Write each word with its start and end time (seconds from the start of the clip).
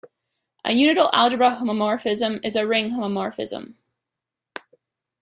A 0.65 0.69
unital 0.69 1.11
algebra 1.13 1.57
homomorphism 1.57 2.43
is 2.43 2.55
a 2.55 2.65
ring 2.65 2.89
homomorphism. 2.89 3.75